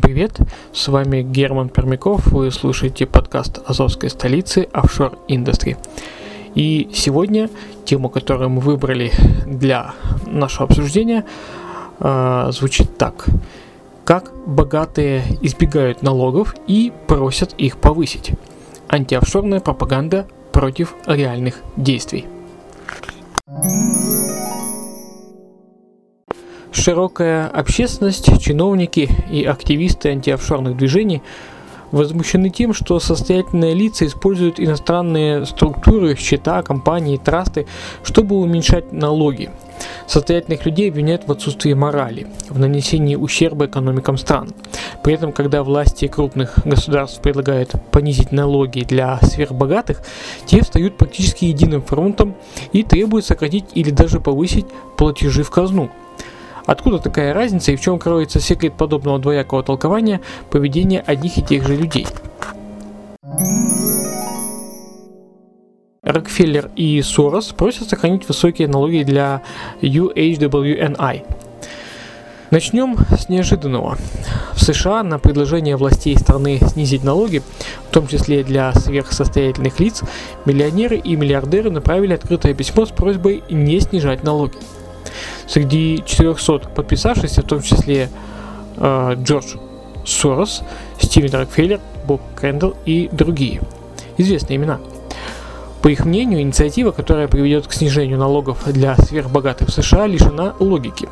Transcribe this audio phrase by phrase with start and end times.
[0.00, 0.38] Привет,
[0.72, 5.76] с вами Герман Пермяков, вы слушаете подкаст Азовской столицы Offshore Industry.
[6.54, 7.50] И сегодня
[7.84, 9.12] тему, которую мы выбрали
[9.46, 9.94] для
[10.26, 11.24] нашего обсуждения,
[11.98, 13.26] э, звучит так.
[14.04, 18.32] Как богатые избегают налогов и просят их повысить.
[18.88, 22.26] Антиофшорная пропаганда против реальных действий.
[26.80, 31.20] Широкая общественность, чиновники и активисты антиофшорных движений
[31.90, 37.66] возмущены тем, что состоятельные лица используют иностранные структуры, счета, компании, трасты,
[38.02, 39.50] чтобы уменьшать налоги.
[40.06, 44.54] Состоятельных людей обвиняют в отсутствии морали, в нанесении ущерба экономикам стран.
[45.02, 50.02] При этом, когда власти крупных государств предлагают понизить налоги для сверхбогатых,
[50.46, 52.36] те встают практически единым фронтом
[52.72, 54.64] и требуют сократить или даже повысить
[54.96, 55.90] платежи в казну.
[56.66, 61.66] Откуда такая разница и в чем кроется секрет подобного двоякого толкования поведения одних и тех
[61.66, 62.06] же людей?
[66.02, 69.42] Рокфеллер и Сорос просят сохранить высокие налоги для
[69.82, 71.24] UHWNI.
[72.50, 73.96] Начнем с неожиданного.
[74.54, 77.42] В США на предложение властей страны снизить налоги,
[77.88, 80.02] в том числе для сверхсостоятельных лиц,
[80.46, 84.56] миллионеры и миллиардеры направили открытое письмо с просьбой не снижать налоги.
[85.50, 88.08] Среди 400 подписавшихся, в том числе
[88.76, 89.56] э, Джордж
[90.06, 90.62] Сорос,
[91.00, 93.60] Стивен Рокфеллер, Боб Крэндалл и другие.
[94.16, 94.78] Известные имена.
[95.82, 101.08] По их мнению, инициатива, которая приведет к снижению налогов для сверхбогатых в США, лишена логики.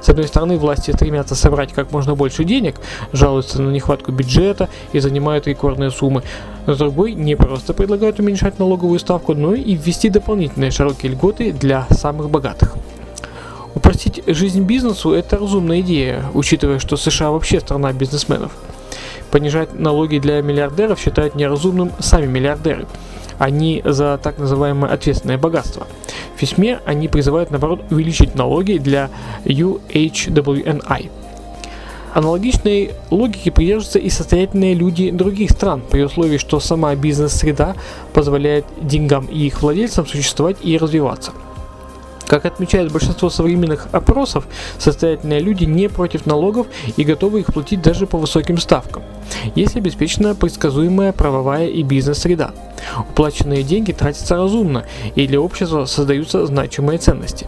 [0.00, 2.80] С одной стороны, власти стремятся собрать как можно больше денег,
[3.12, 6.24] жалуются на нехватку бюджета и занимают рекордные суммы.
[6.66, 11.86] С другой, не просто предлагают уменьшать налоговую ставку, но и ввести дополнительные широкие льготы для
[11.90, 12.76] самых богатых.
[13.78, 18.50] Упростить жизнь бизнесу– это разумная идея, учитывая, что США вообще страна бизнесменов.
[19.30, 22.88] Понижать налоги для миллиардеров считают неразумным сами миллиардеры.
[23.38, 25.86] Они за так называемое ответственное богатство.
[26.34, 29.10] В письме они призывают, наоборот, увеличить налоги для
[29.44, 31.10] UHWNI.
[32.14, 37.76] Аналогичной логике придерживаются и состоятельные люди других стран, при условии, что сама бизнес-среда
[38.12, 41.30] позволяет деньгам и их владельцам существовать и развиваться–
[42.28, 44.46] как отмечает большинство современных опросов,
[44.78, 46.66] состоятельные люди не против налогов
[46.96, 49.02] и готовы их платить даже по высоким ставкам,
[49.54, 52.52] если обеспечена предсказуемая правовая и бизнес-среда.
[53.10, 54.84] Уплаченные деньги тратятся разумно,
[55.14, 57.46] и для общества создаются значимые ценности.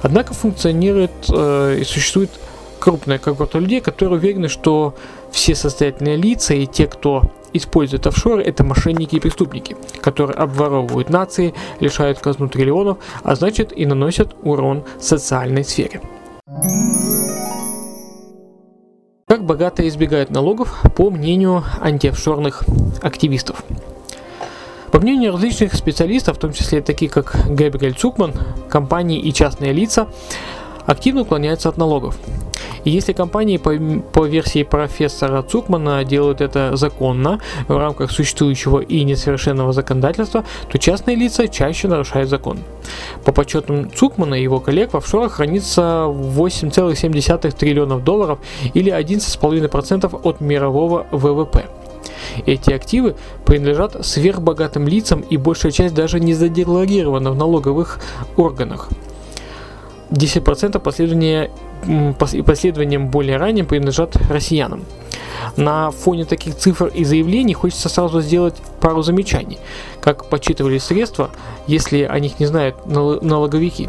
[0.00, 2.30] Однако функционирует э, и существует
[2.78, 4.94] крупная когорта людей, которые уверены, что
[5.30, 7.22] все состоятельные лица и те, кто
[7.52, 13.86] используют офшоры, это мошенники и преступники, которые обворовывают нации, лишают казну триллионов, а значит и
[13.86, 16.00] наносят урон социальной сфере.
[19.26, 22.64] Как богатые избегают налогов, по мнению антиофшорных
[23.02, 23.62] активистов?
[24.90, 28.32] По мнению различных специалистов, в том числе таких как Габриэль Цукман,
[28.70, 30.08] компании и частные лица
[30.86, 32.16] активно уклоняются от налогов.
[32.84, 33.72] И если компании по,
[34.12, 41.16] по версии профессора Цукмана делают это законно в рамках существующего и несовершенного законодательства, то частные
[41.16, 42.58] лица чаще нарушают закон.
[43.24, 48.38] По подсчетам Цукмана и его коллег в офшорах хранится 8,7 триллионов долларов
[48.74, 51.66] или 11,5% от мирового ВВП.
[52.46, 58.00] Эти активы принадлежат сверхбогатым лицам и большая часть даже не задекларирована в налоговых
[58.36, 58.88] органах.
[60.10, 61.50] 10% последования
[62.32, 64.84] и последованиям более ранним принадлежат россиянам.
[65.56, 69.58] На фоне таких цифр и заявлений хочется сразу сделать пару замечаний.
[70.00, 71.30] Как подсчитывали средства,
[71.66, 73.88] если о них не знают налоговики.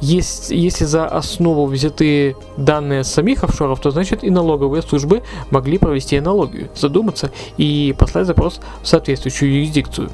[0.00, 6.16] Есть, если за основу взяты данные самих офшоров, то значит и налоговые службы могли провести
[6.16, 10.10] аналогию, задуматься и послать запрос в соответствующую юрисдикцию.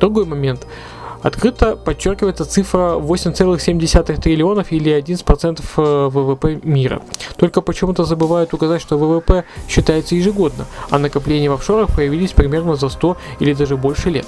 [0.00, 0.66] Другой момент–
[1.24, 7.00] Открыто подчеркивается цифра 8,7 триллионов или 11% э, ВВП мира.
[7.38, 12.90] Только почему-то забывают указать, что ВВП считается ежегодно, а накопления в офшорах появились примерно за
[12.90, 14.26] 100 или даже больше лет.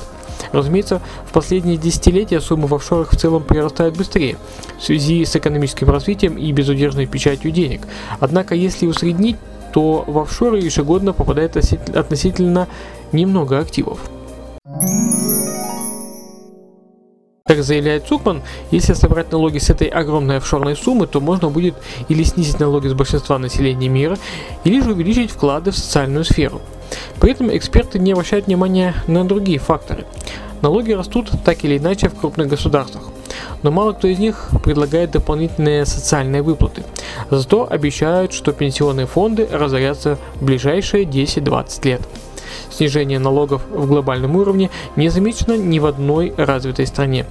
[0.53, 4.39] Разумеется, в последние десятилетия суммы в офшорах в целом прирастают быстрее
[4.79, 7.83] в связи с экономическим развитием и безудержной печатью денег.
[8.21, 9.37] Однако, если усреднить,
[9.75, 11.57] то в офшоры ежегодно попадает
[11.95, 12.69] относительно
[13.13, 14.01] немного активов.
[17.57, 21.75] Как заявляет Цукман, если собрать налоги с этой огромной офшорной суммы, то можно будет
[22.11, 24.19] или снизить налоги с большинства населения мира,
[24.65, 26.61] или же увеличить вклады в социальную сферу.
[27.19, 30.05] При этом эксперты не обращают внимания на другие факторы.
[30.61, 33.05] Налоги растут так или иначе в крупных государствах,
[33.63, 36.83] но мало кто из них предлагает дополнительные социальные выплаты.
[37.31, 42.03] Зато обещают, что пенсионные фонды разорятся в ближайшие 10-20 лет.
[42.71, 47.27] Снижение налогов в глобальном уровне не замечено ни в одной развитой стране.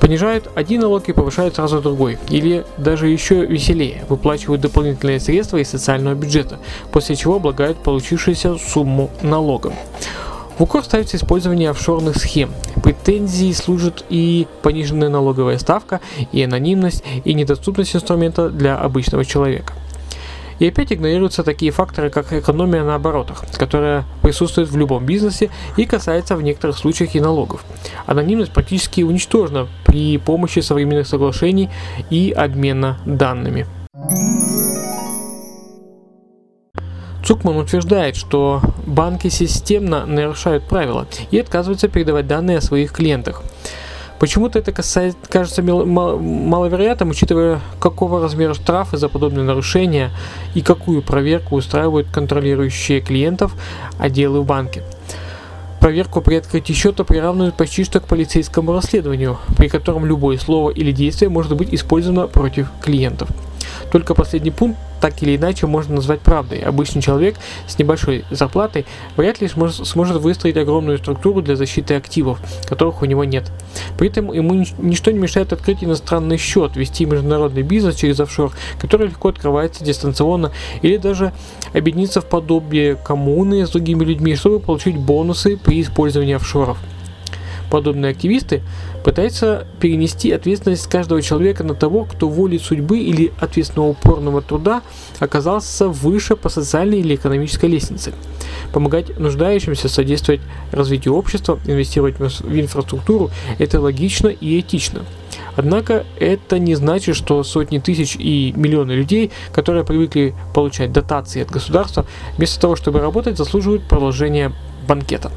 [0.00, 2.18] Понижают один налог и повышают сразу другой.
[2.30, 6.58] Или даже еще веселее, выплачивают дополнительные средства из социального бюджета,
[6.90, 9.74] после чего облагают получившуюся сумму налогом.
[10.58, 12.50] В укор ставится использование офшорных схем.
[12.82, 16.00] Претензии служат и пониженная налоговая ставка,
[16.32, 19.74] и анонимность, и недоступность инструмента для обычного человека.
[20.60, 25.86] И опять игнорируются такие факторы, как экономия на оборотах, которая присутствует в любом бизнесе и
[25.86, 27.64] касается в некоторых случаях и налогов.
[28.06, 31.70] Анонимность практически уничтожена при помощи современных соглашений
[32.10, 33.66] и обмена данными.
[37.24, 43.42] Цукман утверждает, что банки системно нарушают правила и отказываются передавать данные о своих клиентах.
[44.20, 50.10] Почему-то это касается, кажется маловероятным, учитывая, какого размера штрафы за подобные нарушения
[50.54, 53.54] и какую проверку устраивают контролирующие клиентов
[53.98, 54.82] отделы в банке.
[55.80, 60.92] Проверку при открытии счета приравнивают почти что к полицейскому расследованию, при котором любое слово или
[60.92, 63.30] действие может быть использовано против клиентов.
[63.90, 66.58] Только последний пункт так или иначе можно назвать правдой.
[66.58, 68.84] Обычный человек с небольшой зарплатой
[69.16, 72.38] вряд ли сможет, выстроить огромную структуру для защиты активов,
[72.68, 73.50] которых у него нет.
[73.98, 79.08] При этом ему ничто не мешает открыть иностранный счет, вести международный бизнес через офшор, который
[79.08, 80.52] легко открывается дистанционно,
[80.82, 81.32] или даже
[81.72, 86.78] объединиться в подобие коммуны с другими людьми, чтобы получить бонусы при использовании офшоров.
[87.70, 88.62] Подобные активисты
[89.04, 94.82] пытаются перенести ответственность каждого человека на того, кто волей судьбы или ответственного упорного труда
[95.20, 98.12] оказался выше по социальной или экономической лестнице.
[98.72, 100.40] Помогать нуждающимся, содействовать
[100.72, 105.04] развитию общества, инвестировать в инфраструктуру– это логично и этично.
[105.56, 111.50] Однако это не значит, что сотни тысяч и миллионы людей, которые привыкли получать дотации от
[111.50, 112.06] государства,
[112.36, 114.52] вместо того, чтобы работать, заслуживают продолжения
[114.88, 115.30] банкета.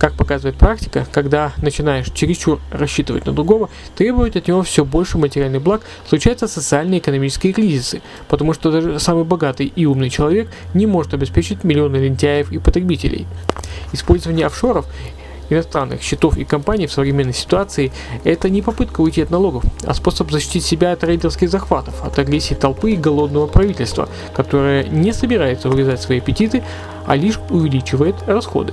[0.00, 5.60] Как показывает практика, когда начинаешь чересчур рассчитывать на другого, требовать от него все больше материальных
[5.60, 10.86] благ, случаются социальные и экономические кризисы, потому что даже самый богатый и умный человек не
[10.86, 13.26] может обеспечить миллионы лентяев и потребителей.
[13.92, 14.86] Использование офшоров
[15.50, 17.92] иностранных счетов и компаний в современной ситуации–
[18.24, 22.54] это не попытка уйти от налогов, а способ защитить себя от рейдерских захватов, от агрессии
[22.54, 26.62] толпы и голодного правительства, которое не собирается урезать свои аппетиты,
[27.04, 28.72] а лишь увеличивает расходы.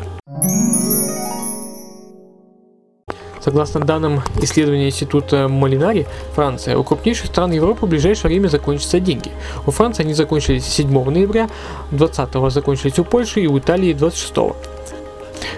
[3.47, 6.05] Согласно данным исследования Института Малинари,
[6.35, 9.31] Франция, у крупнейших стран Европы в ближайшее время закончатся деньги.
[9.65, 11.47] У Франции они закончились 7 ноября,
[11.91, 14.33] 20 закончились у Польши и у Италии 26.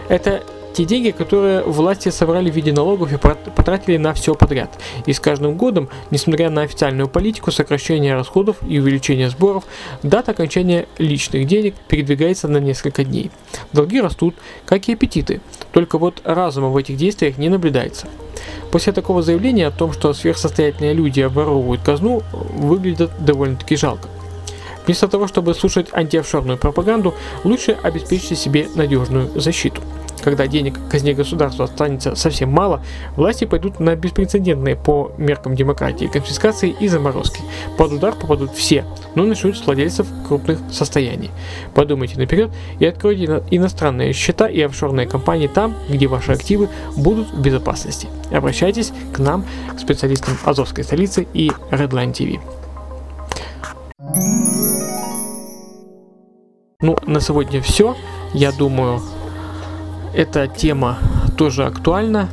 [0.08, 0.44] Это
[0.74, 4.80] те деньги, которые власти собрали в виде налогов и потратили на все подряд.
[5.06, 9.64] И с каждым годом, несмотря на официальную политику сокращения расходов и увеличения сборов,
[10.04, 13.32] дата окончания личных денег передвигается на несколько дней.
[13.74, 14.36] Долги растут,
[14.66, 18.08] как и аппетиты, только вот разума в этих действиях не наблюдается.
[18.72, 24.08] После такого заявления о том, что сверхсостоятельные люди обворовывают казну, выглядит довольно-таки жалко.
[24.86, 29.82] Вместо того, чтобы слушать антиофшорную пропаганду, лучше обеспечьте себе надежную защиту.
[30.24, 32.84] Когда денег казне государства останется совсем мало,
[33.16, 37.42] власти пойдут на беспрецедентные по меркам демократии конфискации и заморозки.
[37.78, 38.86] Под удар попадут все,
[39.16, 41.32] но начнут с владельцев крупных состояний.
[41.74, 47.42] Подумайте наперед и откройте иностранные счета и офшорные компании там, где ваши активы будут в
[47.42, 48.08] безопасности.
[48.32, 49.46] Обращайтесь к нам,
[49.76, 52.40] к специалистам Азовской столицы и Redline TV.
[56.82, 57.98] Ну, на сегодня все.
[58.34, 59.02] Я думаю,
[60.14, 60.98] эта тема
[61.38, 62.30] тоже актуальна.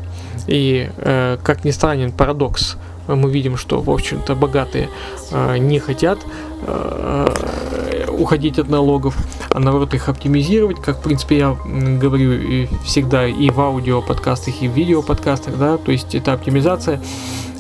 [0.47, 2.77] И, э, как ни странен парадокс,
[3.09, 4.89] мы видим, что, в общем-то, богатые
[5.31, 6.19] э, не хотят
[6.67, 9.17] э, уходить от налогов,
[9.51, 11.57] а наоборот их оптимизировать, как, в принципе, я
[12.01, 16.33] говорю и всегда и в аудио подкастах, и в видео подкастах, да, то есть это
[16.33, 17.01] оптимизация.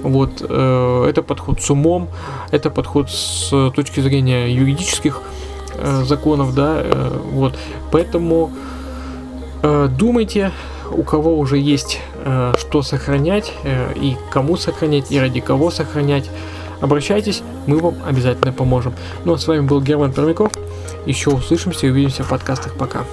[0.03, 2.09] Вот, э, это подход с умом,
[2.51, 5.23] это подход с точки зрения юридических
[5.75, 7.57] э, законов, да, э, вот,
[7.91, 8.76] поэтому Э,
[9.89, 10.53] думайте,
[10.91, 16.31] у кого уже есть э, что сохранять, э, и кому сохранять, и ради кого сохранять,
[16.81, 18.95] обращайтесь, мы вам обязательно поможем.
[19.25, 20.53] Ну а с вами был Герман Пермяков.
[21.07, 22.75] Еще услышимся и увидимся в подкастах.
[22.75, 23.05] Пока.